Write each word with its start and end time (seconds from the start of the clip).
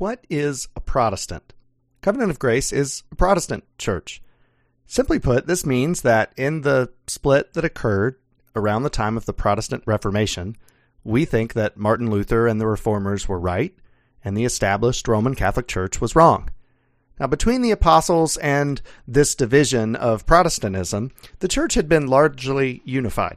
What 0.00 0.26
is 0.30 0.66
a 0.74 0.80
Protestant? 0.80 1.52
Covenant 2.00 2.30
of 2.30 2.38
Grace 2.38 2.72
is 2.72 3.02
a 3.12 3.16
Protestant 3.16 3.64
church. 3.76 4.22
Simply 4.86 5.18
put, 5.18 5.46
this 5.46 5.66
means 5.66 6.00
that 6.00 6.32
in 6.38 6.62
the 6.62 6.88
split 7.06 7.52
that 7.52 7.66
occurred 7.66 8.16
around 8.56 8.82
the 8.82 8.88
time 8.88 9.18
of 9.18 9.26
the 9.26 9.34
Protestant 9.34 9.82
Reformation, 9.84 10.56
we 11.04 11.26
think 11.26 11.52
that 11.52 11.76
Martin 11.76 12.08
Luther 12.08 12.46
and 12.46 12.58
the 12.58 12.66
Reformers 12.66 13.28
were 13.28 13.38
right, 13.38 13.74
and 14.24 14.34
the 14.34 14.46
established 14.46 15.06
Roman 15.06 15.34
Catholic 15.34 15.68
Church 15.68 16.00
was 16.00 16.16
wrong. 16.16 16.48
Now, 17.18 17.26
between 17.26 17.60
the 17.60 17.70
apostles 17.70 18.38
and 18.38 18.80
this 19.06 19.34
division 19.34 19.96
of 19.96 20.24
Protestantism, 20.24 21.10
the 21.40 21.48
church 21.48 21.74
had 21.74 21.90
been 21.90 22.06
largely 22.06 22.80
unified. 22.86 23.36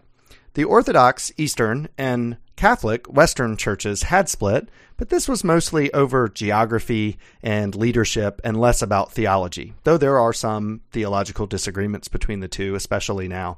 The 0.55 0.63
Orthodox 0.63 1.31
Eastern 1.35 1.87
and 1.97 2.37
Catholic 2.55 3.07
Western 3.07 3.57
churches 3.57 4.03
had 4.03 4.29
split, 4.29 4.69
but 4.97 5.09
this 5.09 5.27
was 5.27 5.43
mostly 5.43 5.91
over 5.93 6.29
geography 6.29 7.17
and 7.41 7.73
leadership 7.73 8.39
and 8.43 8.59
less 8.59 8.83
about 8.83 9.11
theology, 9.11 9.73
though 9.83 9.97
there 9.97 10.19
are 10.19 10.31
some 10.31 10.81
theological 10.91 11.47
disagreements 11.47 12.07
between 12.07 12.39
the 12.39 12.47
two, 12.47 12.75
especially 12.75 13.27
now. 13.27 13.57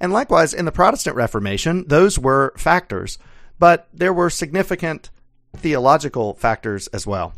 And 0.00 0.12
likewise, 0.14 0.54
in 0.54 0.64
the 0.64 0.72
Protestant 0.72 1.14
Reformation, 1.14 1.84
those 1.88 2.18
were 2.18 2.54
factors, 2.56 3.18
but 3.58 3.86
there 3.92 4.12
were 4.12 4.30
significant 4.30 5.10
theological 5.54 6.32
factors 6.34 6.86
as 6.88 7.06
well. 7.06 7.34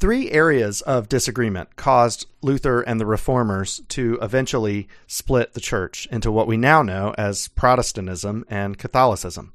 Three 0.00 0.30
areas 0.30 0.80
of 0.80 1.10
disagreement 1.10 1.76
caused 1.76 2.24
Luther 2.40 2.80
and 2.80 2.98
the 2.98 3.04
Reformers 3.04 3.82
to 3.88 4.18
eventually 4.22 4.88
split 5.06 5.52
the 5.52 5.60
church 5.60 6.08
into 6.10 6.32
what 6.32 6.46
we 6.46 6.56
now 6.56 6.82
know 6.82 7.14
as 7.18 7.48
Protestantism 7.48 8.46
and 8.48 8.78
Catholicism. 8.78 9.52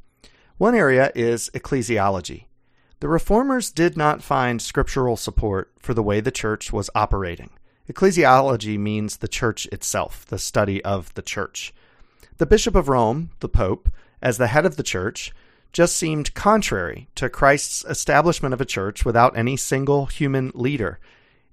One 0.60 0.76
area 0.76 1.12
is 1.16 1.50
ecclesiology. 1.56 2.44
The 3.00 3.08
Reformers 3.08 3.72
did 3.72 3.98
not 3.98 4.22
find 4.22 4.62
scriptural 4.62 5.18
support 5.18 5.72
for 5.80 5.96
the 5.96 6.04
way 6.04 6.20
the 6.20 6.30
church 6.30 6.72
was 6.72 6.92
operating. 6.94 7.50
Ecclesiology 7.92 8.78
means 8.78 9.18
the 9.18 9.28
church 9.28 9.66
itself, 9.72 10.28
the 10.28 10.38
study 10.38 10.80
of 10.86 11.12
the 11.16 11.24
church. 11.24 11.74
The 12.38 12.46
Bishop 12.46 12.76
of 12.76 12.88
Rome, 12.88 13.32
the 13.40 13.50
Pope, 13.50 13.90
as 14.22 14.38
the 14.38 14.48
head 14.48 14.68
of 14.68 14.76
the 14.76 14.84
church, 14.84 15.34
just 15.76 15.98
seemed 15.98 16.34
contrary 16.34 17.10
to 17.16 17.28
Christ's 17.28 17.84
establishment 17.84 18.54
of 18.54 18.62
a 18.62 18.66
church 18.66 19.04
without 19.04 19.38
any 19.38 19.58
single 19.58 20.06
human 20.06 20.54
leader. 20.56 21.00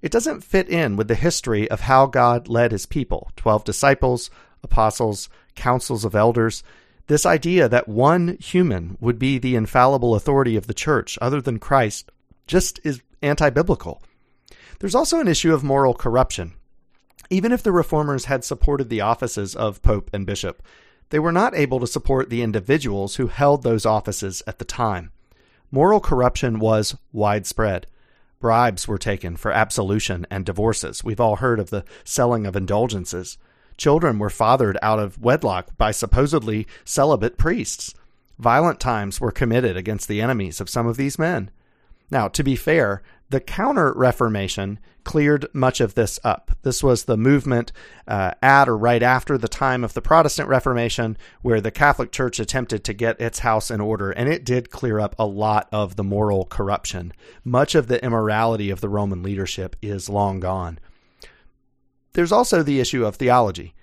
It 0.01 0.13
doesn't 0.13 0.45
fit 0.45 0.69
in 0.69 0.95
with 0.95 1.09
the 1.09 1.17
history 1.17 1.69
of 1.69 1.81
how 1.81 2.07
God 2.07 2.47
led 2.47 2.71
his 2.71 2.87
people 2.87 3.33
12 3.35 3.65
disciples, 3.65 4.31
apostles, 4.63 5.29
councils 5.57 6.05
of 6.05 6.15
elders. 6.15 6.63
This 7.09 7.27
idea 7.27 7.69
that 7.69 7.89
one 7.89 8.39
human 8.39 8.97
would 9.01 9.19
be 9.19 9.39
the 9.39 9.57
infallible 9.57 10.15
authority 10.15 10.55
of 10.55 10.69
the 10.69 10.73
church 10.73 11.19
other 11.21 11.41
than 11.41 11.59
Christ 11.59 12.13
just 12.47 12.79
is 12.85 13.03
anti 13.23 13.51
biblical. 13.51 14.05
There's 14.79 14.95
also 14.95 15.19
an 15.19 15.27
issue 15.27 15.53
of 15.53 15.65
moral 15.65 15.95
corruption. 15.95 16.53
Even 17.29 17.51
if 17.51 17.65
the 17.65 17.73
reformers 17.73 18.27
had 18.27 18.45
supported 18.45 18.89
the 18.89 19.01
offices 19.01 19.57
of 19.57 19.83
pope 19.83 20.11
and 20.13 20.25
bishop, 20.25 20.63
they 21.13 21.19
were 21.19 21.31
not 21.31 21.55
able 21.55 21.79
to 21.79 21.87
support 21.87 22.31
the 22.31 22.41
individuals 22.41 23.17
who 23.17 23.27
held 23.27 23.63
those 23.63 23.85
offices 23.85 24.43
at 24.47 24.59
the 24.59 24.65
time. 24.65 25.13
Moral 25.71 26.01
corruption 26.01 26.59
was 26.59 26.97
widespread. 27.13 27.87
Bribes 28.41 28.89
were 28.89 28.97
taken 28.97 29.37
for 29.37 29.53
absolution 29.53 30.27
and 30.31 30.47
divorces. 30.47 31.05
We've 31.05 31.21
all 31.21 31.37
heard 31.37 31.61
of 31.61 31.69
the 31.69 31.85
selling 32.03 32.47
of 32.47 32.57
indulgences. 32.57 33.37
Children 33.77 34.19
were 34.19 34.31
fathered 34.31 34.79
out 34.81 34.99
of 34.99 35.21
wedlock 35.21 35.77
by 35.77 35.91
supposedly 35.91 36.67
celibate 36.83 37.37
priests. 37.37 37.95
Violent 38.39 38.81
times 38.81 39.21
were 39.21 39.31
committed 39.31 39.77
against 39.77 40.09
the 40.09 40.23
enemies 40.23 40.63
of 40.63 40.71
some 40.71 40.87
of 40.87 40.97
these 40.97 41.19
men. 41.19 41.51
Now, 42.11 42.29
to 42.29 42.43
be 42.43 42.57
fair, 42.57 43.03
the 43.33 43.41
Counter 43.41 43.95
Reformation 43.95 44.79
cleared 45.05 45.47
much 45.55 45.81
of 45.81 45.95
this 45.95 46.21
up. 46.23 46.51
This 46.61 46.83
was 46.83 47.05
the 47.05 47.17
movement 47.17 47.73
uh, 48.07 48.33
at 48.43 48.69
or 48.69 48.77
right 48.77 49.03
after 49.03 49.39
the 49.39 49.49
time 49.49 49.83
of 49.83 49.95
the 49.95 50.03
Protestant 50.03 50.51
Reformation, 50.51 51.17
where 51.41 51.61
the 51.63 51.71
Catholic 51.71 52.13
Church 52.13 52.39
attempted 52.39 52.85
to 52.85 52.93
get 52.93 53.19
its 53.19 53.39
house 53.39 53.71
in 53.71 53.81
order, 53.81 54.11
and 54.11 54.29
it 54.29 54.45
did 54.45 54.71
clear 54.71 55.01
up 55.01 55.17
a 55.19 55.25
lot 55.25 55.67
of 55.73 55.97
the 55.97 56.05
moral 56.05 56.45
corruption. 56.45 57.15
Much 57.43 57.75
of 57.75 57.89
the 57.89 58.05
immorality 58.05 58.69
of 58.69 58.83
the 58.83 58.91
Roman 58.91 59.23
leadership 59.23 59.77
is 59.81 60.11
long 60.11 60.39
gone. 60.39 60.79
There's 62.13 62.33
also 62.33 62.63
the 62.63 62.81
issue 62.81 63.07
of 63.07 63.17
theology. 63.17 63.75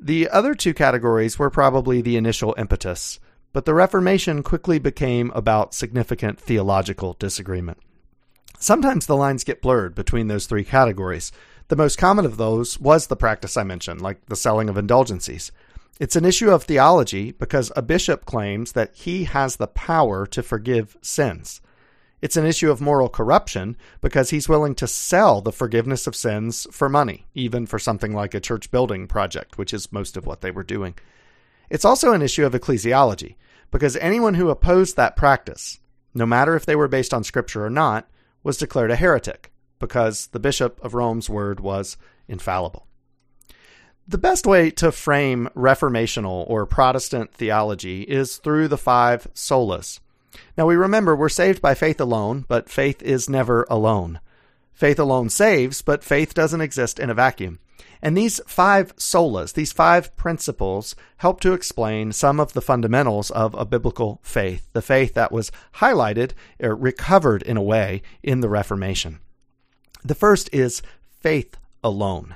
The 0.00 0.28
other 0.28 0.54
two 0.54 0.72
categories 0.72 1.36
were 1.36 1.50
probably 1.50 2.00
the 2.00 2.16
initial 2.16 2.54
impetus, 2.56 3.18
but 3.52 3.64
the 3.64 3.74
Reformation 3.74 4.44
quickly 4.44 4.78
became 4.78 5.32
about 5.34 5.74
significant 5.74 6.38
theological 6.38 7.14
disagreement. 7.18 7.78
Sometimes 8.64 9.04
the 9.04 9.14
lines 9.14 9.44
get 9.44 9.60
blurred 9.60 9.94
between 9.94 10.28
those 10.28 10.46
three 10.46 10.64
categories. 10.64 11.32
The 11.68 11.76
most 11.76 11.98
common 11.98 12.24
of 12.24 12.38
those 12.38 12.80
was 12.80 13.08
the 13.08 13.14
practice 13.14 13.58
I 13.58 13.62
mentioned, 13.62 14.00
like 14.00 14.24
the 14.24 14.36
selling 14.36 14.70
of 14.70 14.78
indulgences. 14.78 15.52
It's 16.00 16.16
an 16.16 16.24
issue 16.24 16.48
of 16.48 16.62
theology 16.62 17.32
because 17.32 17.70
a 17.76 17.82
bishop 17.82 18.24
claims 18.24 18.72
that 18.72 18.94
he 18.94 19.24
has 19.24 19.56
the 19.56 19.66
power 19.66 20.24
to 20.28 20.42
forgive 20.42 20.96
sins. 21.02 21.60
It's 22.22 22.38
an 22.38 22.46
issue 22.46 22.70
of 22.70 22.80
moral 22.80 23.10
corruption 23.10 23.76
because 24.00 24.30
he's 24.30 24.48
willing 24.48 24.74
to 24.76 24.86
sell 24.86 25.42
the 25.42 25.52
forgiveness 25.52 26.06
of 26.06 26.16
sins 26.16 26.66
for 26.70 26.88
money, 26.88 27.26
even 27.34 27.66
for 27.66 27.78
something 27.78 28.14
like 28.14 28.32
a 28.32 28.40
church 28.40 28.70
building 28.70 29.06
project, 29.06 29.58
which 29.58 29.74
is 29.74 29.92
most 29.92 30.16
of 30.16 30.24
what 30.24 30.40
they 30.40 30.50
were 30.50 30.62
doing. 30.62 30.94
It's 31.68 31.84
also 31.84 32.14
an 32.14 32.22
issue 32.22 32.46
of 32.46 32.54
ecclesiology 32.54 33.34
because 33.70 33.94
anyone 33.96 34.32
who 34.32 34.48
opposed 34.48 34.96
that 34.96 35.16
practice, 35.16 35.80
no 36.14 36.24
matter 36.24 36.56
if 36.56 36.64
they 36.64 36.76
were 36.76 36.88
based 36.88 37.12
on 37.12 37.24
scripture 37.24 37.62
or 37.62 37.68
not, 37.68 38.08
was 38.44 38.56
declared 38.56 38.92
a 38.92 38.96
heretic 38.96 39.50
because 39.80 40.28
the 40.28 40.38
Bishop 40.38 40.78
of 40.84 40.94
Rome's 40.94 41.28
word 41.28 41.58
was 41.58 41.96
infallible. 42.28 42.86
The 44.06 44.18
best 44.18 44.46
way 44.46 44.70
to 44.72 44.92
frame 44.92 45.48
reformational 45.56 46.44
or 46.48 46.66
Protestant 46.66 47.32
theology 47.32 48.02
is 48.02 48.36
through 48.36 48.68
the 48.68 48.78
five 48.78 49.26
solas. 49.34 49.98
Now 50.58 50.66
we 50.66 50.76
remember 50.76 51.16
we're 51.16 51.28
saved 51.30 51.62
by 51.62 51.74
faith 51.74 52.00
alone, 52.00 52.44
but 52.46 52.68
faith 52.68 53.02
is 53.02 53.30
never 53.30 53.66
alone. 53.70 54.20
Faith 54.74 54.98
alone 54.98 55.30
saves, 55.30 55.80
but 55.80 56.04
faith 56.04 56.34
doesn't 56.34 56.60
exist 56.60 56.98
in 56.98 57.08
a 57.08 57.14
vacuum. 57.14 57.60
And 58.02 58.16
these 58.16 58.40
five 58.46 58.94
solas, 58.96 59.54
these 59.54 59.72
five 59.72 60.14
principles, 60.16 60.94
help 61.16 61.40
to 61.40 61.54
explain 61.54 62.12
some 62.12 62.38
of 62.38 62.52
the 62.52 62.60
fundamentals 62.60 63.30
of 63.30 63.54
a 63.54 63.64
biblical 63.64 64.20
faith, 64.22 64.68
the 64.74 64.82
faith 64.82 65.14
that 65.14 65.32
was 65.32 65.50
highlighted 65.76 66.32
or 66.60 66.74
recovered 66.74 67.42
in 67.42 67.56
a 67.56 67.62
way 67.62 68.02
in 68.22 68.40
the 68.40 68.48
Reformation. 68.48 69.20
The 70.04 70.14
first 70.14 70.50
is 70.52 70.82
faith 71.20 71.56
alone. 71.82 72.34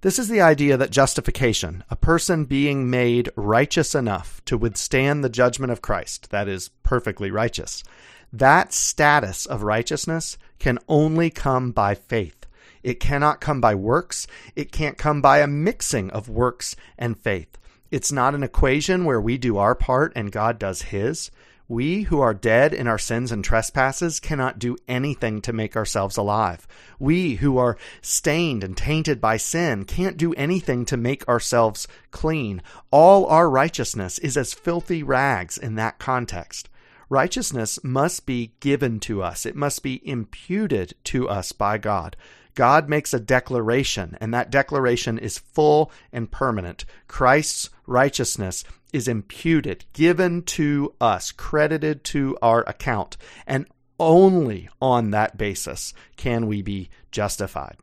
This 0.00 0.18
is 0.18 0.28
the 0.28 0.40
idea 0.40 0.76
that 0.78 0.90
justification, 0.90 1.84
a 1.88 1.94
person 1.94 2.44
being 2.44 2.90
made 2.90 3.30
righteous 3.36 3.94
enough 3.94 4.42
to 4.46 4.58
withstand 4.58 5.22
the 5.22 5.28
judgment 5.28 5.70
of 5.70 5.82
Christ, 5.82 6.30
that 6.30 6.48
is, 6.48 6.70
perfectly 6.82 7.30
righteous, 7.30 7.84
that 8.32 8.72
status 8.72 9.46
of 9.46 9.62
righteousness 9.62 10.38
can 10.58 10.78
only 10.88 11.30
come 11.30 11.70
by 11.70 11.94
faith. 11.94 12.41
It 12.82 13.00
cannot 13.00 13.40
come 13.40 13.60
by 13.60 13.74
works. 13.74 14.26
It 14.56 14.72
can't 14.72 14.98
come 14.98 15.20
by 15.22 15.38
a 15.38 15.46
mixing 15.46 16.10
of 16.10 16.28
works 16.28 16.76
and 16.98 17.18
faith. 17.18 17.58
It's 17.90 18.12
not 18.12 18.34
an 18.34 18.42
equation 18.42 19.04
where 19.04 19.20
we 19.20 19.36
do 19.36 19.58
our 19.58 19.74
part 19.74 20.12
and 20.16 20.32
God 20.32 20.58
does 20.58 20.82
his. 20.82 21.30
We 21.68 22.02
who 22.02 22.20
are 22.20 22.34
dead 22.34 22.74
in 22.74 22.86
our 22.86 22.98
sins 22.98 23.32
and 23.32 23.42
trespasses 23.42 24.20
cannot 24.20 24.58
do 24.58 24.76
anything 24.88 25.40
to 25.42 25.52
make 25.52 25.76
ourselves 25.76 26.16
alive. 26.16 26.66
We 26.98 27.36
who 27.36 27.56
are 27.56 27.78
stained 28.02 28.64
and 28.64 28.76
tainted 28.76 29.20
by 29.20 29.36
sin 29.36 29.84
can't 29.84 30.16
do 30.16 30.34
anything 30.34 30.84
to 30.86 30.96
make 30.96 31.26
ourselves 31.28 31.88
clean. 32.10 32.62
All 32.90 33.26
our 33.26 33.48
righteousness 33.48 34.18
is 34.18 34.36
as 34.36 34.52
filthy 34.52 35.02
rags 35.02 35.56
in 35.56 35.76
that 35.76 35.98
context. 35.98 36.68
Righteousness 37.08 37.78
must 37.82 38.26
be 38.26 38.52
given 38.60 38.98
to 39.00 39.22
us. 39.22 39.46
It 39.46 39.54
must 39.54 39.82
be 39.82 40.06
imputed 40.06 40.94
to 41.04 41.28
us 41.28 41.52
by 41.52 41.78
God. 41.78 42.16
God 42.54 42.88
makes 42.88 43.14
a 43.14 43.20
declaration, 43.20 44.16
and 44.20 44.32
that 44.34 44.50
declaration 44.50 45.18
is 45.18 45.38
full 45.38 45.90
and 46.12 46.30
permanent. 46.30 46.84
Christ's 47.08 47.70
righteousness 47.86 48.64
is 48.92 49.08
imputed, 49.08 49.84
given 49.92 50.42
to 50.42 50.94
us, 51.00 51.32
credited 51.32 52.04
to 52.04 52.36
our 52.42 52.62
account, 52.66 53.16
and 53.46 53.66
only 53.98 54.68
on 54.80 55.10
that 55.10 55.38
basis 55.38 55.94
can 56.16 56.46
we 56.46 56.60
be 56.62 56.90
justified. 57.10 57.76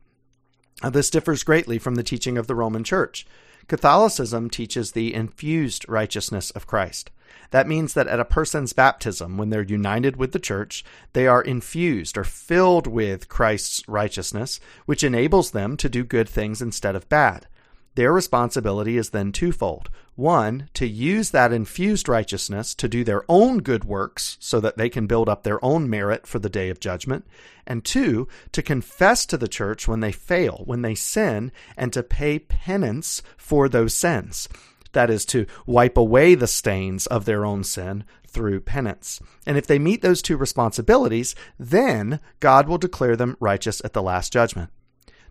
Now, 0.82 0.90
this 0.90 1.10
differs 1.10 1.42
greatly 1.42 1.78
from 1.78 1.96
the 1.96 2.02
teaching 2.02 2.38
of 2.38 2.46
the 2.46 2.54
Roman 2.54 2.84
Church. 2.84 3.26
Catholicism 3.70 4.50
teaches 4.50 4.90
the 4.90 5.14
infused 5.14 5.88
righteousness 5.88 6.50
of 6.50 6.66
Christ. 6.66 7.12
That 7.52 7.68
means 7.68 7.94
that 7.94 8.08
at 8.08 8.18
a 8.18 8.24
person's 8.24 8.72
baptism, 8.72 9.38
when 9.38 9.50
they're 9.50 9.62
united 9.62 10.16
with 10.16 10.32
the 10.32 10.40
church, 10.40 10.84
they 11.12 11.28
are 11.28 11.40
infused 11.40 12.18
or 12.18 12.24
filled 12.24 12.88
with 12.88 13.28
Christ's 13.28 13.88
righteousness, 13.88 14.58
which 14.86 15.04
enables 15.04 15.52
them 15.52 15.76
to 15.76 15.88
do 15.88 16.02
good 16.02 16.28
things 16.28 16.60
instead 16.60 16.96
of 16.96 17.08
bad. 17.08 17.46
Their 17.94 18.12
responsibility 18.12 18.96
is 18.96 19.10
then 19.10 19.32
twofold. 19.32 19.90
One, 20.14 20.68
to 20.74 20.86
use 20.86 21.30
that 21.30 21.52
infused 21.52 22.08
righteousness 22.08 22.74
to 22.76 22.88
do 22.88 23.04
their 23.04 23.24
own 23.28 23.58
good 23.58 23.84
works 23.84 24.36
so 24.38 24.60
that 24.60 24.76
they 24.76 24.88
can 24.88 25.06
build 25.06 25.28
up 25.28 25.42
their 25.42 25.64
own 25.64 25.88
merit 25.88 26.26
for 26.26 26.38
the 26.38 26.50
day 26.50 26.68
of 26.70 26.78
judgment. 26.78 27.26
And 27.66 27.84
two, 27.84 28.28
to 28.52 28.62
confess 28.62 29.24
to 29.26 29.36
the 29.36 29.48
church 29.48 29.88
when 29.88 30.00
they 30.00 30.12
fail, 30.12 30.62
when 30.66 30.82
they 30.82 30.94
sin, 30.94 31.52
and 31.76 31.92
to 31.92 32.02
pay 32.02 32.38
penance 32.38 33.22
for 33.36 33.68
those 33.68 33.94
sins. 33.94 34.48
That 34.92 35.10
is 35.10 35.24
to 35.26 35.46
wipe 35.66 35.96
away 35.96 36.34
the 36.34 36.46
stains 36.46 37.06
of 37.06 37.24
their 37.24 37.44
own 37.44 37.64
sin 37.64 38.04
through 38.26 38.60
penance. 38.60 39.20
And 39.46 39.56
if 39.56 39.66
they 39.66 39.78
meet 39.78 40.02
those 40.02 40.22
two 40.22 40.36
responsibilities, 40.36 41.34
then 41.58 42.20
God 42.40 42.68
will 42.68 42.78
declare 42.78 43.16
them 43.16 43.36
righteous 43.40 43.80
at 43.84 43.92
the 43.92 44.02
last 44.02 44.32
judgment. 44.32 44.70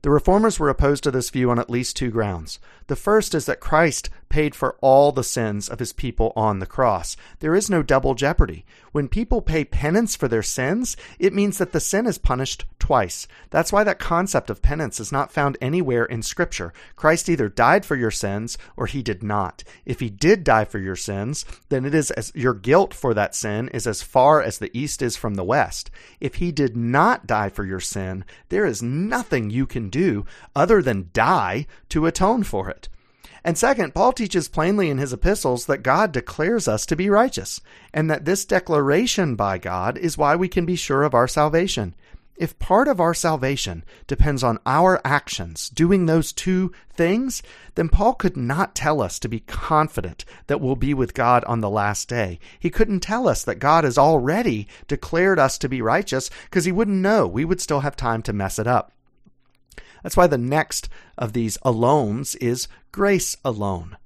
The 0.02 0.10
reformers 0.10 0.60
were 0.60 0.70
opposed 0.70 1.04
to 1.04 1.12
this 1.12 1.30
view 1.30 1.52
on 1.52 1.60
at 1.60 1.70
least 1.70 1.98
two 1.98 2.10
grounds. 2.10 2.60
The 2.88 2.96
first 2.96 3.36
is 3.36 3.46
that 3.48 3.60
Christ 3.60 4.10
paid 4.30 4.56
for 4.56 4.78
all 4.82 5.12
the 5.12 5.24
sins 5.24 5.68
of 5.68 5.80
his 5.80 5.94
people 5.94 6.32
on 6.36 6.60
the 6.60 6.66
cross. 6.66 7.18
There 7.40 7.56
is 7.56 7.70
no 7.70 7.84
double 7.84 8.16
jeopardy. 8.16 8.66
When 8.92 9.08
people 9.08 9.42
pay 9.42 9.66
penance 9.66 10.16
for 10.16 10.28
their 10.28 10.44
sins, 10.44 10.96
it 11.20 11.34
means 11.34 11.58
that 11.58 11.72
the 11.72 11.80
sin 11.80 12.06
is 12.06 12.18
punished 12.18 12.66
twice. 12.80 13.28
That's 13.50 13.72
why 13.72 13.84
that 13.84 14.00
concept 14.00 14.50
of 14.50 14.62
penance 14.62 15.00
is 15.00 15.12
not 15.12 15.32
found 15.32 15.58
anywhere 15.62 16.06
in 16.06 16.24
Scripture. 16.24 16.74
Christ 16.96 17.30
either 17.30 17.50
died 17.50 17.86
for 17.86 17.96
your 17.96 18.12
sins 18.12 18.58
or 18.78 18.88
he 18.88 19.04
did 19.04 19.22
not. 19.22 19.64
If 19.86 20.00
he 20.00 20.10
did 20.10 20.44
die 20.44 20.66
for 20.66 20.80
your 20.80 20.96
sins, 20.96 21.46
then 21.70 21.86
it 21.86 21.94
is 21.94 22.12
as 22.12 22.32
your 22.34 22.54
guilt 22.54 22.94
for 22.94 23.14
that 23.14 23.36
sin 23.36 23.70
is 23.70 23.86
as 23.86 24.02
far 24.02 24.42
as 24.42 24.58
the 24.58 24.76
east 24.78 25.02
is 25.02 25.18
from 25.18 25.36
the 25.36 25.44
west. 25.44 25.92
If 26.20 26.36
he 26.36 26.52
did 26.52 26.76
not 26.76 27.28
die 27.28 27.50
for 27.50 27.66
your 27.66 27.80
sin, 27.80 28.26
there 28.50 28.66
is 28.66 28.82
nothing 28.82 29.50
you 29.50 29.66
can 29.66 29.90
do 29.90 30.26
other 30.56 30.82
than 30.82 31.10
die 31.14 31.68
to 31.90 32.06
atone 32.06 32.44
for 32.44 32.70
it. 32.70 32.90
And 33.44 33.58
second, 33.58 33.94
Paul 33.94 34.14
teaches 34.14 34.48
plainly 34.48 34.90
in 34.90 34.98
his 34.98 35.14
epistles 35.14 35.66
that 35.66 35.84
God 35.84 36.12
declares 36.12 36.68
us 36.68 36.86
to 36.88 36.96
be 36.96 37.10
righteous, 37.10 37.62
and 37.94 38.10
that 38.10 38.26
this 38.26 38.46
declaration 38.46 39.36
by 39.36 39.58
God 39.58 39.98
is 39.98 40.18
why 40.18 40.36
we 40.36 40.48
can 40.48 40.66
be 40.66 40.76
sure 40.76 41.04
of 41.04 41.14
our 41.14 41.28
salvation. 41.28 41.96
If 42.36 42.58
part 42.58 42.88
of 42.88 43.02
our 43.02 43.14
salvation 43.14 43.84
depends 44.08 44.44
on 44.44 44.60
our 44.66 45.02
actions 45.04 45.70
doing 45.70 46.06
those 46.06 46.32
two 46.32 46.72
things, 46.90 47.44
then 47.76 47.90
Paul 47.90 48.14
could 48.14 48.38
not 48.38 48.76
tell 48.76 49.02
us 49.02 49.20
to 49.20 49.28
be 49.28 49.42
confident 49.42 50.24
that 50.48 50.62
we'll 50.62 50.78
be 50.78 50.94
with 50.94 51.14
God 51.14 51.44
on 51.44 51.60
the 51.60 51.70
last 51.70 52.08
day. 52.08 52.40
He 52.58 52.70
couldn't 52.70 53.02
tell 53.02 53.28
us 53.28 53.44
that 53.44 53.60
God 53.60 53.84
has 53.84 53.98
already 53.98 54.70
declared 54.88 55.38
us 55.38 55.58
to 55.58 55.68
be 55.68 55.82
righteous 55.82 56.30
because 56.46 56.64
he 56.64 56.72
wouldn't 56.72 56.98
know. 56.98 57.28
We 57.28 57.44
would 57.44 57.60
still 57.60 57.82
have 57.82 57.98
time 57.98 58.22
to 58.24 58.32
mess 58.32 58.58
it 58.58 58.68
up. 58.68 58.94
That's 60.04 60.18
why 60.18 60.28
the 60.28 60.38
next 60.38 60.90
of 61.18 61.34
these 61.34 61.58
alones 61.60 62.36
is 62.42 62.68
grace 62.92 63.36
alone. 63.44 63.98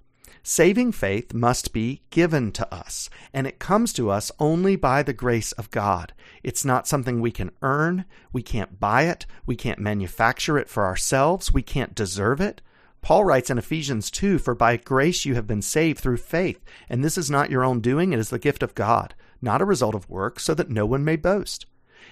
Saving 0.46 0.92
faith 0.92 1.34
must 1.34 1.72
be 1.72 2.02
given 2.10 2.52
to 2.52 2.74
us, 2.74 3.10
and 3.34 3.48
it 3.48 3.60
comes 3.60 3.94
to 3.94 4.10
us 4.10 4.30
only 4.40 4.76
by 4.76 5.02
the 5.02 5.14
grace 5.14 5.54
of 5.54 5.72
God. 5.72 6.14
It's 6.44 6.66
not 6.66 6.86
something 6.86 7.22
we 7.22 7.32
can 7.32 7.52
earn. 7.62 8.04
We 8.34 8.44
can't 8.44 8.78
buy 8.78 9.04
it. 9.04 9.26
We 9.46 9.56
can't 9.56 9.80
manufacture 9.80 10.58
it 10.58 10.68
for 10.68 10.86
ourselves. 10.86 11.54
We 11.54 11.62
can't 11.62 11.96
deserve 11.96 12.42
it. 12.42 12.62
Paul 13.02 13.24
writes 13.24 13.50
in 13.50 13.58
Ephesians 13.58 14.12
2 14.12 14.38
For 14.38 14.54
by 14.54 14.76
grace 14.76 15.24
you 15.24 15.36
have 15.36 15.48
been 15.48 15.62
saved 15.62 16.00
through 16.00 16.18
faith, 16.18 16.62
and 16.90 17.06
this 17.06 17.18
is 17.18 17.32
not 17.32 17.50
your 17.50 17.64
own 17.64 17.80
doing, 17.80 18.12
it 18.12 18.20
is 18.20 18.30
the 18.30 18.38
gift 18.38 18.64
of 18.64 18.76
God, 18.76 19.16
not 19.42 19.62
a 19.62 19.66
result 19.66 19.96
of 19.96 20.10
work, 20.10 20.42
so 20.42 20.54
that 20.54 20.70
no 20.70 20.86
one 20.86 21.06
may 21.06 21.16
boast. 21.16 21.66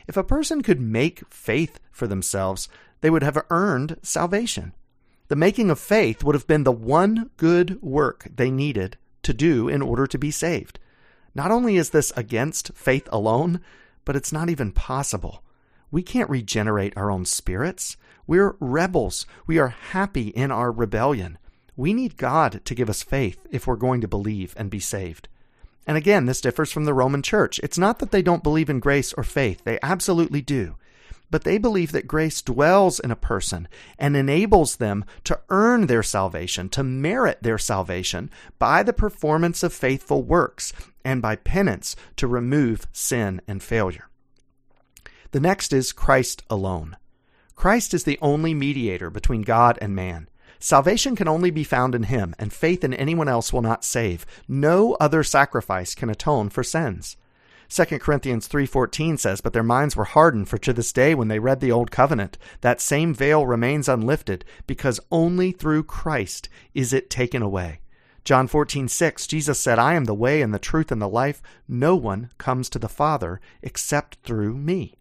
If 0.07 0.15
a 0.15 0.23
person 0.23 0.61
could 0.61 0.79
make 0.79 1.23
faith 1.33 1.79
for 1.91 2.07
themselves, 2.07 2.69
they 3.01 3.09
would 3.09 3.23
have 3.23 3.43
earned 3.49 3.97
salvation. 4.01 4.73
The 5.27 5.35
making 5.35 5.69
of 5.69 5.79
faith 5.79 6.23
would 6.23 6.35
have 6.35 6.47
been 6.47 6.63
the 6.63 6.71
one 6.71 7.29
good 7.37 7.81
work 7.81 8.27
they 8.33 8.51
needed 8.51 8.97
to 9.23 9.33
do 9.33 9.67
in 9.67 9.81
order 9.81 10.07
to 10.07 10.17
be 10.17 10.31
saved. 10.31 10.79
Not 11.33 11.51
only 11.51 11.77
is 11.77 11.91
this 11.91 12.11
against 12.15 12.73
faith 12.73 13.07
alone, 13.11 13.61
but 14.03 14.15
it's 14.15 14.33
not 14.33 14.49
even 14.49 14.71
possible. 14.71 15.43
We 15.89 16.03
can't 16.03 16.29
regenerate 16.29 16.93
our 16.97 17.11
own 17.11 17.25
spirits. 17.25 17.97
We're 18.27 18.55
rebels. 18.59 19.25
We 19.47 19.57
are 19.57 19.69
happy 19.69 20.29
in 20.29 20.51
our 20.51 20.71
rebellion. 20.71 21.37
We 21.75 21.93
need 21.93 22.17
God 22.17 22.61
to 22.65 22.75
give 22.75 22.89
us 22.89 23.03
faith 23.03 23.45
if 23.49 23.65
we're 23.65 23.75
going 23.75 24.01
to 24.01 24.07
believe 24.07 24.53
and 24.57 24.69
be 24.69 24.79
saved. 24.79 25.27
And 25.87 25.97
again, 25.97 26.25
this 26.25 26.41
differs 26.41 26.71
from 26.71 26.85
the 26.85 26.93
Roman 26.93 27.21
Church. 27.21 27.59
It's 27.63 27.77
not 27.77 27.99
that 27.99 28.11
they 28.11 28.21
don't 28.21 28.43
believe 28.43 28.69
in 28.69 28.79
grace 28.79 29.13
or 29.13 29.23
faith, 29.23 29.63
they 29.63 29.79
absolutely 29.81 30.41
do 30.41 30.75
but 31.31 31.45
they 31.45 31.57
believe 31.57 31.93
that 31.93 32.07
grace 32.07 32.41
dwells 32.41 32.99
in 32.99 33.09
a 33.09 33.15
person 33.15 33.67
and 33.97 34.15
enables 34.15 34.75
them 34.75 35.05
to 35.23 35.39
earn 35.49 35.87
their 35.87 36.03
salvation, 36.03 36.69
to 36.69 36.83
merit 36.83 37.41
their 37.41 37.57
salvation 37.57 38.29
by 38.59 38.83
the 38.83 38.93
performance 38.93 39.63
of 39.63 39.73
faithful 39.73 40.21
works 40.21 40.73
and 41.03 41.21
by 41.21 41.35
penance 41.35 41.95
to 42.17 42.27
remove 42.27 42.85
sin 42.91 43.41
and 43.47 43.63
failure. 43.63 44.09
The 45.31 45.39
next 45.39 45.71
is 45.71 45.93
Christ 45.93 46.43
alone. 46.49 46.97
Christ 47.55 47.93
is 47.93 48.03
the 48.03 48.19
only 48.21 48.53
mediator 48.53 49.09
between 49.09 49.43
God 49.43 49.77
and 49.81 49.95
man. 49.95 50.27
Salvation 50.59 51.15
can 51.15 51.27
only 51.27 51.49
be 51.49 51.63
found 51.63 51.95
in 51.95 52.03
him, 52.03 52.35
and 52.37 52.53
faith 52.53 52.83
in 52.83 52.93
anyone 52.93 53.27
else 53.27 53.51
will 53.51 53.61
not 53.63 53.83
save. 53.83 54.25
No 54.47 54.93
other 54.99 55.23
sacrifice 55.23 55.95
can 55.95 56.09
atone 56.09 56.49
for 56.49 56.63
sins. 56.63 57.17
2 57.73 57.99
Corinthians 57.99 58.49
3:14 58.49 59.17
says, 59.17 59.39
"But 59.39 59.53
their 59.53 59.63
minds 59.63 59.95
were 59.95 60.03
hardened, 60.03 60.49
for 60.49 60.57
to 60.57 60.73
this 60.73 60.91
day 60.91 61.15
when 61.15 61.29
they 61.29 61.39
read 61.39 61.61
the 61.61 61.71
old 61.71 61.89
covenant, 61.89 62.37
that 62.59 62.81
same 62.81 63.13
veil 63.13 63.47
remains 63.47 63.87
unlifted, 63.87 64.43
because 64.67 64.99
only 65.09 65.53
through 65.53 65.83
Christ 65.83 66.49
is 66.73 66.91
it 66.91 67.09
taken 67.09 67.41
away." 67.41 67.79
John 68.25 68.49
14:6, 68.49 69.25
Jesus 69.25 69.57
said, 69.57 69.79
"I 69.79 69.93
am 69.93 70.03
the 70.03 70.13
way 70.13 70.41
and 70.41 70.53
the 70.53 70.59
truth 70.59 70.91
and 70.91 71.01
the 71.01 71.07
life. 71.07 71.41
No 71.65 71.95
one 71.95 72.29
comes 72.37 72.69
to 72.71 72.77
the 72.77 72.89
Father 72.89 73.39
except 73.61 74.17
through 74.21 74.57
me." 74.57 74.97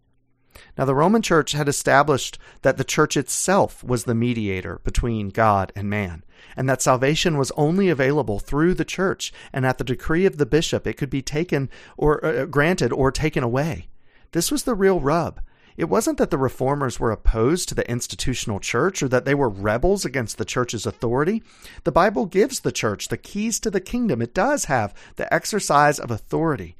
Now, 0.77 0.85
the 0.85 0.95
Roman 0.95 1.21
Church 1.21 1.53
had 1.53 1.67
established 1.67 2.37
that 2.61 2.77
the 2.77 2.83
church 2.83 3.15
itself 3.15 3.83
was 3.83 4.03
the 4.03 4.15
mediator 4.15 4.79
between 4.83 5.29
God 5.29 5.71
and 5.75 5.89
man 5.89 6.23
and 6.55 6.69
that 6.69 6.81
salvation 6.81 7.37
was 7.37 7.51
only 7.51 7.89
available 7.89 8.39
through 8.39 8.73
the 8.73 8.85
church, 8.85 9.33
and 9.53 9.65
at 9.65 9.77
the 9.77 9.83
decree 9.83 10.25
of 10.25 10.37
the 10.37 10.45
bishop 10.45 10.85
it 10.87 10.97
could 10.97 11.09
be 11.09 11.21
taken 11.21 11.69
or 11.97 12.23
uh, 12.25 12.45
granted 12.45 12.91
or 12.91 13.11
taken 13.11 13.43
away. 13.43 13.87
This 14.31 14.51
was 14.51 14.63
the 14.63 14.75
real 14.75 14.99
rub. 14.99 15.41
It 15.77 15.89
wasn't 15.89 16.17
that 16.17 16.31
the 16.31 16.37
reformers 16.37 16.99
were 16.99 17.11
opposed 17.11 17.69
to 17.69 17.75
the 17.75 17.89
institutional 17.89 18.59
church 18.59 19.01
or 19.01 19.07
that 19.07 19.25
they 19.25 19.33
were 19.33 19.49
rebels 19.49 20.05
against 20.05 20.37
the 20.37 20.45
church's 20.45 20.85
authority. 20.85 21.41
The 21.85 21.91
Bible 21.91 22.25
gives 22.25 22.59
the 22.59 22.73
church 22.73 23.07
the 23.07 23.17
keys 23.17 23.59
to 23.61 23.71
the 23.71 23.79
kingdom. 23.79 24.21
It 24.21 24.33
does 24.33 24.65
have 24.65 24.93
the 25.15 25.33
exercise 25.33 25.97
of 25.97 26.11
authority. 26.11 26.75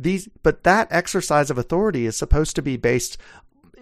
These, 0.00 0.30
but 0.42 0.64
that 0.64 0.88
exercise 0.90 1.50
of 1.50 1.58
authority 1.58 2.06
is 2.06 2.16
supposed 2.16 2.56
to 2.56 2.62
be 2.62 2.78
based 2.78 3.18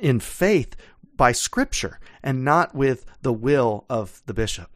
in 0.01 0.19
faith 0.19 0.75
by 1.17 1.31
Scripture 1.31 2.01
and 2.25 2.45
not 2.45 2.75
with 2.75 3.07
the 3.23 3.33
will 3.33 3.85
of 3.89 4.21
the 4.27 4.35
bishop. 4.35 4.69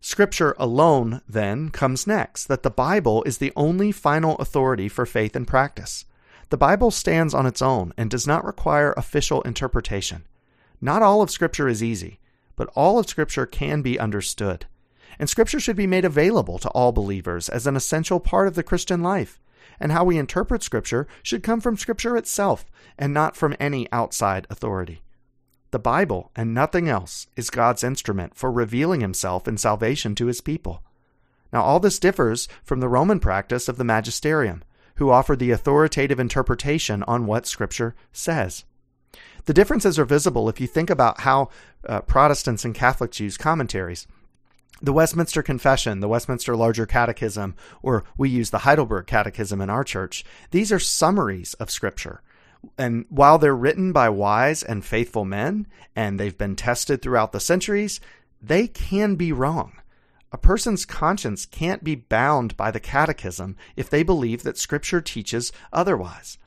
Scripture 0.00 0.56
alone, 0.58 1.20
then, 1.28 1.68
comes 1.68 2.06
next 2.06 2.46
that 2.46 2.62
the 2.62 2.70
Bible 2.70 3.22
is 3.24 3.38
the 3.38 3.52
only 3.54 3.92
final 3.92 4.36
authority 4.36 4.88
for 4.88 5.04
faith 5.04 5.36
and 5.36 5.46
practice. 5.46 6.06
The 6.48 6.56
Bible 6.56 6.90
stands 6.90 7.34
on 7.34 7.44
its 7.44 7.60
own 7.60 7.92
and 7.98 8.10
does 8.10 8.26
not 8.26 8.44
require 8.44 8.92
official 8.92 9.42
interpretation. 9.42 10.26
Not 10.80 11.02
all 11.02 11.20
of 11.20 11.30
Scripture 11.30 11.68
is 11.68 11.82
easy, 11.82 12.20
but 12.56 12.70
all 12.74 12.98
of 12.98 13.06
Scripture 13.06 13.44
can 13.44 13.82
be 13.82 13.98
understood. 13.98 14.64
And 15.18 15.28
Scripture 15.28 15.60
should 15.60 15.76
be 15.76 15.86
made 15.86 16.06
available 16.06 16.58
to 16.60 16.70
all 16.70 16.90
believers 16.90 17.50
as 17.50 17.66
an 17.66 17.76
essential 17.76 18.18
part 18.18 18.48
of 18.48 18.54
the 18.54 18.62
Christian 18.62 19.02
life. 19.02 19.38
And 19.80 19.92
how 19.92 20.04
we 20.04 20.18
interpret 20.18 20.62
Scripture 20.62 21.06
should 21.22 21.42
come 21.42 21.60
from 21.60 21.76
Scripture 21.76 22.16
itself 22.16 22.64
and 22.98 23.12
not 23.12 23.36
from 23.36 23.56
any 23.58 23.88
outside 23.92 24.46
authority. 24.50 25.02
The 25.72 25.78
Bible 25.78 26.30
and 26.36 26.52
nothing 26.52 26.88
else 26.88 27.26
is 27.34 27.48
God's 27.48 27.82
instrument 27.82 28.36
for 28.36 28.52
revealing 28.52 29.00
himself 29.00 29.48
in 29.48 29.56
salvation 29.56 30.14
to 30.16 30.26
his 30.26 30.40
people. 30.40 30.82
Now, 31.52 31.62
all 31.62 31.80
this 31.80 31.98
differs 31.98 32.48
from 32.62 32.80
the 32.80 32.88
Roman 32.88 33.20
practice 33.20 33.68
of 33.68 33.76
the 33.76 33.84
magisterium, 33.84 34.64
who 34.96 35.10
offered 35.10 35.38
the 35.38 35.50
authoritative 35.50 36.20
interpretation 36.20 37.02
on 37.04 37.26
what 37.26 37.46
Scripture 37.46 37.94
says. 38.12 38.64
The 39.44 39.54
differences 39.54 39.98
are 39.98 40.04
visible 40.04 40.48
if 40.48 40.60
you 40.60 40.66
think 40.66 40.90
about 40.90 41.20
how 41.22 41.48
uh, 41.88 42.00
Protestants 42.02 42.64
and 42.64 42.74
Catholics 42.74 43.20
use 43.20 43.36
commentaries. 43.36 44.06
The 44.82 44.92
Westminster 44.92 45.42
Confession, 45.42 46.00
the 46.00 46.08
Westminster 46.08 46.56
Larger 46.56 46.86
Catechism, 46.86 47.54
or 47.82 48.04
we 48.16 48.28
use 48.28 48.50
the 48.50 48.58
Heidelberg 48.58 49.06
Catechism 49.06 49.60
in 49.60 49.70
our 49.70 49.84
church, 49.84 50.24
these 50.50 50.72
are 50.72 50.80
summaries 50.80 51.54
of 51.54 51.70
Scripture 51.70 52.22
and 52.78 53.04
while 53.08 53.38
they're 53.38 53.56
written 53.56 53.92
by 53.92 54.08
wise 54.08 54.62
and 54.62 54.84
faithful 54.84 55.24
men, 55.24 55.66
and 55.96 56.18
they've 56.18 56.36
been 56.36 56.56
tested 56.56 57.02
throughout 57.02 57.32
the 57.32 57.40
centuries, 57.40 58.00
they 58.40 58.68
can 58.68 59.16
be 59.16 59.32
wrong. 59.32 59.72
A 60.30 60.38
person's 60.38 60.86
conscience 60.86 61.44
can't 61.44 61.84
be 61.84 61.94
bound 61.94 62.56
by 62.56 62.70
the 62.70 62.80
catechism 62.80 63.56
if 63.76 63.90
they 63.90 64.02
believe 64.02 64.42
that 64.44 64.56
Scripture 64.56 65.00
teaches 65.00 65.52
otherwise. 65.72 66.38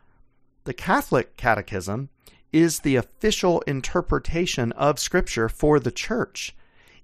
The 0.63 0.73
Catholic 0.73 1.37
Catechism 1.37 2.09
is 2.51 2.79
the 2.79 2.95
official 2.95 3.61
interpretation 3.61 4.71
of 4.71 4.99
Scripture 4.99 5.49
for 5.49 5.79
the 5.79 5.91
church. 5.91 6.55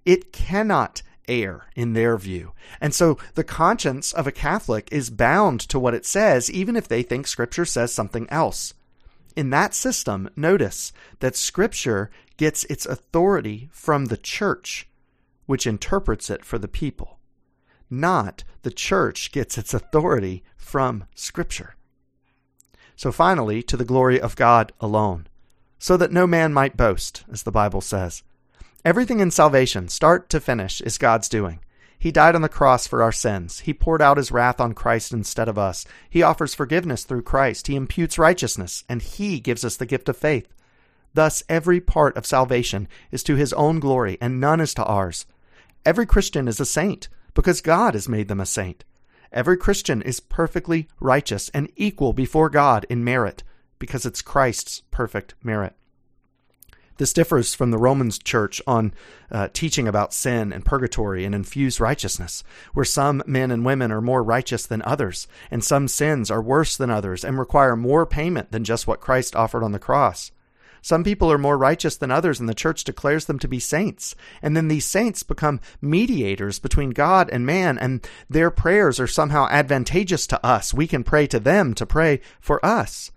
It 0.05 0.31
cannot 0.31 1.03
err 1.28 1.68
in 1.75 1.94
their 1.94 2.18
view. 2.18 2.54
And 2.80 2.94
so 2.94 3.18
the 3.36 3.44
conscience 3.44 4.13
of 4.13 4.28
a 4.28 4.32
Catholic 4.32 4.90
is 4.92 5.10
bound 5.10 5.60
to 5.62 5.80
what 5.80 5.94
it 5.94 6.06
says, 6.06 6.50
even 6.51 6.75
if 6.75 6.88
they 6.88 7.04
think 7.04 7.28
Scripture 7.28 7.66
says 7.66 7.94
something 7.94 8.30
else. 8.30 8.74
In 9.36 9.50
that 9.51 9.74
system, 9.74 10.30
notice 10.36 10.92
that 11.20 11.36
Scripture 11.36 12.12
gets 12.38 12.63
its 12.66 12.86
authority 12.86 13.70
from 13.72 14.06
the 14.06 14.18
church, 14.18 14.90
which 15.46 15.68
interprets 15.68 16.30
it 16.30 16.44
for 16.44 16.58
the 16.58 16.68
people. 16.68 17.20
Not 17.90 18.44
the 18.63 18.72
church 18.72 19.32
gets 19.32 19.58
its 19.58 19.74
authority 19.74 20.44
from 20.58 21.06
Scripture. 21.16 21.75
So 22.96 23.12
finally, 23.12 23.63
to 23.63 23.78
the 23.78 23.86
glory 23.86 24.20
of 24.20 24.36
God 24.36 24.74
alone, 24.80 25.28
so 25.80 25.98
that 25.98 26.12
no 26.12 26.28
man 26.28 26.54
might 26.54 26.78
boast, 26.78 27.24
as 27.32 27.44
the 27.44 27.51
Bible 27.51 27.82
says. 27.82 28.24
Everything 28.83 29.19
in 29.19 29.29
salvation, 29.29 29.88
start 29.88 30.27
to 30.29 30.39
finish, 30.39 30.81
is 30.81 30.97
God's 30.97 31.29
doing. 31.29 31.59
He 32.00 32.11
died 32.11 32.33
on 32.33 32.41
the 32.41 32.50
cross 32.50 32.88
for 32.88 33.03
our 33.03 33.11
sins. 33.11 33.59
He 33.59 33.75
poured 33.75 34.01
out 34.01 34.17
his 34.17 34.31
wrath 34.31 34.59
on 34.59 34.73
Christ 34.73 35.13
instead 35.13 35.47
of 35.47 35.59
us. 35.59 35.85
He 36.09 36.23
offers 36.23 36.55
forgiveness 36.55 37.03
through 37.03 37.21
Christ. 37.21 37.67
He 37.67 37.75
imputes 37.75 38.17
righteousness, 38.17 38.83
and 38.89 39.03
he 39.03 39.39
gives 39.39 39.63
us 39.63 39.77
the 39.77 39.85
gift 39.85 40.09
of 40.09 40.17
faith. 40.17 40.51
Thus, 41.13 41.43
every 41.47 41.79
part 41.79 42.17
of 42.17 42.25
salvation 42.25 42.88
is 43.11 43.21
to 43.23 43.35
his 43.35 43.53
own 43.53 43.79
glory, 43.79 44.17
and 44.19 44.39
none 44.39 44.59
is 44.59 44.73
to 44.73 44.83
ours. 44.83 45.27
Every 45.85 46.07
Christian 46.07 46.47
is 46.47 46.59
a 46.59 46.65
saint, 46.65 47.07
because 47.35 47.61
God 47.61 47.93
has 47.93 48.09
made 48.09 48.29
them 48.29 48.39
a 48.39 48.47
saint. 48.47 48.83
Every 49.31 49.57
Christian 49.57 50.01
is 50.01 50.19
perfectly 50.19 50.88
righteous 51.00 51.50
and 51.50 51.71
equal 51.75 52.13
before 52.13 52.50
God 52.50 52.88
in 52.89 53.03
merit, 53.03 53.43
because 53.77 54.07
it's 54.07 54.23
Christ's 54.23 54.81
perfect 54.89 55.35
merit. 55.43 55.75
This 57.01 57.13
differs 57.13 57.55
from 57.55 57.72
the 57.72 57.79
Romans 57.79 58.20
church 58.20 58.62
on 58.67 58.93
uh, 59.31 59.48
teaching 59.53 59.88
about 59.88 60.13
sin 60.13 60.53
and 60.53 60.63
purgatory 60.63 61.25
and 61.25 61.34
infused 61.34 61.79
righteousness, 61.79 62.43
where 62.75 62.86
some 62.86 63.24
men 63.25 63.50
and 63.50 63.65
women 63.65 63.91
are 63.91 64.01
more 64.01 64.22
righteous 64.22 64.67
than 64.67 64.84
others, 64.84 65.27
and 65.50 65.63
some 65.63 65.88
sins 65.88 66.29
are 66.29 66.43
worse 66.43 66.77
than 66.77 66.91
others 66.91 67.25
and 67.25 67.39
require 67.39 67.75
more 67.75 68.05
payment 68.05 68.51
than 68.51 68.63
just 68.63 68.86
what 68.86 69.01
Christ 69.01 69.36
offered 69.36 69.63
on 69.63 69.72
the 69.72 69.79
cross. 69.79 70.31
Some 70.84 71.03
people 71.03 71.31
are 71.31 71.39
more 71.39 71.58
righteous 71.58 71.98
than 71.98 72.12
others, 72.12 72.39
and 72.39 72.48
the 72.48 72.53
church 72.53 72.84
declares 72.84 73.25
them 73.25 73.39
to 73.39 73.48
be 73.48 73.60
saints. 73.60 74.13
And 74.43 74.55
then 74.55 74.67
these 74.67 74.86
saints 74.86 75.24
become 75.24 75.60
mediators 75.81 76.60
between 76.60 76.91
God 76.91 77.31
and 77.31 77.48
man, 77.48 77.79
and 77.79 78.08
their 78.29 78.51
prayers 78.51 79.00
are 79.00 79.08
somehow 79.08 79.48
advantageous 79.50 80.27
to 80.27 80.46
us. 80.46 80.72
We 80.72 80.86
can 80.86 81.03
pray 81.03 81.25
to 81.25 81.39
them 81.39 81.74
to 81.74 81.86
pray 81.88 82.22
for 82.39 82.63
us. 82.63 83.12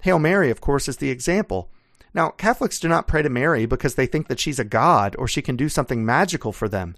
Hail 0.00 0.18
Mary, 0.18 0.50
of 0.50 0.62
course, 0.62 0.88
is 0.88 0.96
the 0.96 1.10
example. 1.10 1.70
Now, 2.18 2.30
Catholics 2.30 2.80
do 2.80 2.88
not 2.88 3.06
pray 3.06 3.22
to 3.22 3.28
Mary 3.28 3.64
because 3.64 3.94
they 3.94 4.06
think 4.06 4.26
that 4.26 4.40
she's 4.40 4.58
a 4.58 4.64
god 4.64 5.14
or 5.20 5.28
she 5.28 5.40
can 5.40 5.54
do 5.54 5.68
something 5.68 6.04
magical 6.04 6.50
for 6.50 6.68
them. 6.68 6.96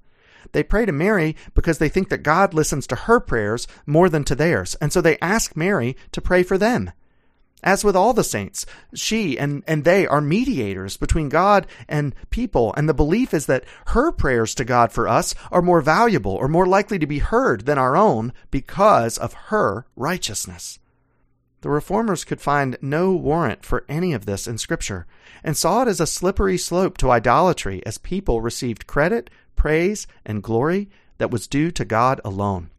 They 0.53 0.63
pray 0.63 0.87
to 0.87 0.93
Mary 0.93 1.37
because 1.53 1.77
they 1.77 1.91
think 1.91 2.09
that 2.09 2.23
God 2.23 2.55
listens 2.55 2.87
to 2.87 2.97
her 2.97 3.21
prayers 3.21 3.69
more 3.85 4.09
than 4.09 4.25
to 4.25 4.35
theirs, 4.35 4.77
and 4.77 4.91
so 4.91 5.03
they 5.03 5.19
ask 5.19 5.55
Mary 5.55 5.95
to 6.13 6.23
pray 6.23 6.43
for 6.43 6.57
them. 6.57 6.91
As 7.63 7.85
with 7.85 7.95
all 7.95 8.15
the 8.15 8.25
saints, 8.25 8.65
she 8.95 9.39
and, 9.39 9.63
and 9.67 9.85
they 9.85 10.07
are 10.07 10.23
mediators 10.23 10.97
between 10.97 11.29
God 11.29 11.67
and 11.87 12.15
people, 12.31 12.73
and 12.79 12.89
the 12.89 12.95
belief 12.95 13.35
is 13.35 13.45
that 13.45 13.67
her 13.89 14.13
prayers 14.13 14.55
to 14.55 14.65
God 14.65 14.91
for 14.91 15.07
us 15.07 15.35
are 15.53 15.61
more 15.61 15.83
valuable 15.83 16.33
or 16.33 16.49
more 16.49 16.65
likely 16.65 16.99
to 16.99 17.07
be 17.07 17.19
heard 17.19 17.67
than 17.67 17.77
our 17.77 17.95
own 17.95 18.33
because 18.51 19.19
of 19.19 19.35
her 19.35 19.85
righteousness. 19.97 20.80
The 21.63 21.71
reformers 21.71 22.25
could 22.25 22.41
find 22.41 22.79
no 22.81 23.13
warrant 23.13 23.67
for 23.67 23.85
any 23.89 24.13
of 24.13 24.25
this 24.25 24.47
in 24.47 24.57
Scripture, 24.57 25.07
and 25.45 25.57
saw 25.57 25.83
it 25.83 25.89
as 25.89 26.01
a 26.01 26.07
slippery 26.07 26.57
slope 26.57 26.97
to 26.99 27.11
idolatry 27.11 27.85
as 27.85 27.99
people 27.99 28.41
received 28.41 28.87
credit, 28.87 29.29
praise, 29.57 30.07
and 30.25 30.43
glory 30.43 30.89
that 31.19 31.31
was 31.31 31.47
due 31.47 31.71
to 31.73 31.85
God 31.85 32.21
alone. 32.25 32.71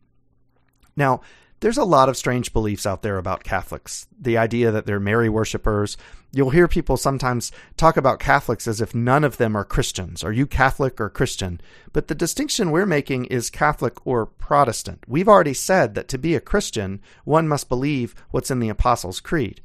Now, 0.95 1.21
there's 1.61 1.77
a 1.77 1.83
lot 1.83 2.09
of 2.09 2.17
strange 2.17 2.53
beliefs 2.53 2.87
out 2.87 3.03
there 3.03 3.19
about 3.19 3.43
Catholics. 3.43 4.07
The 4.19 4.37
idea 4.37 4.71
that 4.71 4.87
they're 4.87 4.99
Mary 4.99 5.29
worshippers. 5.29 5.95
You'll 6.31 6.49
hear 6.49 6.67
people 6.67 6.97
sometimes 6.97 7.51
talk 7.77 7.97
about 7.97 8.19
Catholics 8.19 8.67
as 8.67 8.81
if 8.81 8.95
none 8.95 9.23
of 9.23 9.37
them 9.37 9.55
are 9.55 9.63
Christians. 9.63 10.23
Are 10.23 10.31
you 10.31 10.47
Catholic 10.47 10.99
or 10.99 11.09
Christian? 11.09 11.61
But 11.93 12.07
the 12.07 12.15
distinction 12.15 12.71
we're 12.71 12.87
making 12.87 13.25
is 13.25 13.51
Catholic 13.51 14.05
or 14.07 14.25
Protestant. 14.25 15.03
We've 15.07 15.27
already 15.27 15.53
said 15.53 15.93
that 15.93 16.07
to 16.07 16.17
be 16.17 16.33
a 16.33 16.41
Christian, 16.41 16.99
one 17.25 17.47
must 17.47 17.69
believe 17.69 18.15
what's 18.31 18.49
in 18.49 18.59
the 18.59 18.69
Apostles' 18.69 19.19
Creed. 19.19 19.61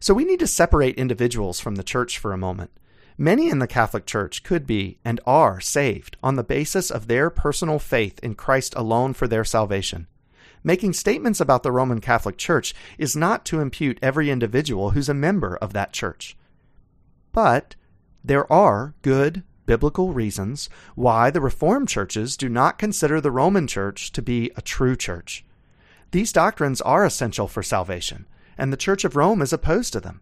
So 0.00 0.14
we 0.14 0.24
need 0.24 0.40
to 0.40 0.46
separate 0.46 0.96
individuals 0.96 1.60
from 1.60 1.74
the 1.74 1.84
church 1.84 2.18
for 2.18 2.32
a 2.32 2.38
moment. 2.38 2.70
Many 3.18 3.50
in 3.50 3.58
the 3.58 3.66
Catholic 3.66 4.06
Church 4.06 4.42
could 4.42 4.66
be 4.66 4.98
and 5.04 5.20
are 5.26 5.60
saved 5.60 6.16
on 6.22 6.36
the 6.36 6.44
basis 6.44 6.90
of 6.90 7.08
their 7.08 7.28
personal 7.28 7.78
faith 7.78 8.18
in 8.22 8.34
Christ 8.34 8.74
alone 8.74 9.12
for 9.12 9.28
their 9.28 9.44
salvation. 9.44 10.06
Making 10.66 10.94
statements 10.94 11.40
about 11.40 11.62
the 11.62 11.70
Roman 11.70 12.00
Catholic 12.00 12.36
Church 12.36 12.74
is 12.98 13.14
not 13.14 13.44
to 13.44 13.60
impute 13.60 14.00
every 14.02 14.30
individual 14.30 14.90
who's 14.90 15.08
a 15.08 15.14
member 15.14 15.56
of 15.58 15.72
that 15.74 15.92
church. 15.92 16.36
But 17.30 17.76
there 18.24 18.52
are 18.52 18.92
good 19.02 19.44
biblical 19.66 20.12
reasons 20.12 20.68
why 20.96 21.30
the 21.30 21.40
Reformed 21.40 21.88
churches 21.88 22.36
do 22.36 22.48
not 22.48 22.80
consider 22.80 23.20
the 23.20 23.30
Roman 23.30 23.68
Church 23.68 24.10
to 24.10 24.20
be 24.20 24.50
a 24.56 24.60
true 24.60 24.96
church. 24.96 25.44
These 26.10 26.32
doctrines 26.32 26.80
are 26.80 27.04
essential 27.04 27.46
for 27.46 27.62
salvation, 27.62 28.26
and 28.58 28.72
the 28.72 28.76
Church 28.76 29.04
of 29.04 29.14
Rome 29.14 29.42
is 29.42 29.52
opposed 29.52 29.92
to 29.92 30.00
them. 30.00 30.20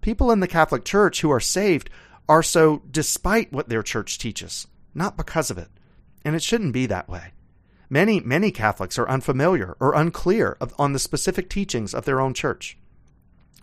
People 0.00 0.32
in 0.32 0.40
the 0.40 0.48
Catholic 0.48 0.84
Church 0.84 1.20
who 1.20 1.30
are 1.30 1.38
saved 1.38 1.90
are 2.28 2.42
so 2.42 2.82
despite 2.90 3.52
what 3.52 3.68
their 3.68 3.84
church 3.84 4.18
teaches, 4.18 4.66
not 4.96 5.16
because 5.16 5.48
of 5.48 5.58
it. 5.58 5.68
And 6.24 6.34
it 6.34 6.42
shouldn't 6.42 6.72
be 6.72 6.86
that 6.86 7.08
way. 7.08 7.34
Many, 7.88 8.20
many 8.20 8.50
Catholics 8.50 8.98
are 8.98 9.08
unfamiliar 9.08 9.76
or 9.78 9.94
unclear 9.94 10.56
of, 10.60 10.74
on 10.78 10.92
the 10.92 10.98
specific 10.98 11.48
teachings 11.48 11.94
of 11.94 12.04
their 12.04 12.20
own 12.20 12.34
church. 12.34 12.76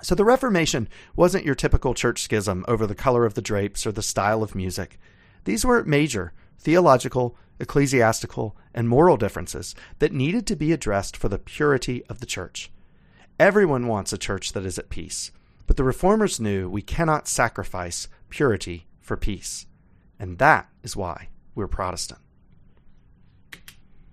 So 0.02 0.16
the 0.16 0.26
Reformation 0.26 0.88
wasn't 1.16 1.46
your 1.46 1.56
typical 1.56 1.94
church 1.94 2.22
schism 2.22 2.66
over 2.68 2.86
the 2.86 2.96
color 2.96 3.26
of 3.26 3.34
the 3.34 3.42
drapes 3.42 3.86
or 3.86 3.92
the 3.92 4.02
style 4.02 4.44
of 4.44 4.56
music. 4.56 5.00
These 5.46 5.66
were 5.66 5.84
major 5.84 6.34
theological, 6.58 7.38
ecclesiastical, 7.60 8.56
and 8.74 8.88
moral 8.88 9.18
differences 9.18 9.76
that 10.00 10.14
needed 10.14 10.48
to 10.48 10.56
be 10.56 10.72
addressed 10.72 11.18
for 11.18 11.28
the 11.28 11.38
purity 11.38 12.06
of 12.06 12.20
the 12.20 12.26
church. 12.26 12.72
Everyone 13.40 13.88
wants 13.88 14.14
a 14.14 14.18
church 14.18 14.54
that 14.54 14.66
is 14.66 14.80
at 14.80 14.90
peace, 14.90 15.32
but 15.68 15.76
the 15.76 15.84
Reformers 15.84 16.40
knew 16.40 16.70
we 16.70 16.82
cannot 16.82 17.28
sacrifice 17.28 18.08
purity 18.30 18.88
for 19.02 19.18
peace. 19.18 19.66
And 20.20 20.38
that 20.38 20.70
is 20.84 20.96
why 20.96 21.28
we're 21.54 21.68
Protestant. 21.68 22.22